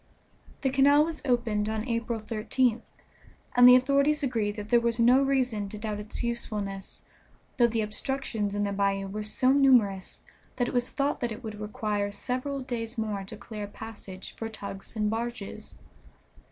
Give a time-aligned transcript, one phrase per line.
[0.61, 2.81] The canal was opened on April 13th,
[3.55, 7.03] and the authorities agreed that there was no reason to doubt its usefulness,
[7.57, 10.21] though the obstructions in the bayou were so numerous
[10.55, 14.33] that it was thought that it would require several days more to clear a passage
[14.37, 15.75] for tugs and barges.